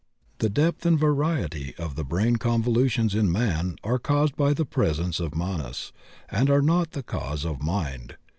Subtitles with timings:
[0.39, 5.19] The depth and variety of the brain convolutions in man are caused by the presence
[5.19, 5.93] of Manas,
[6.27, 8.15] and are not the cause of mind.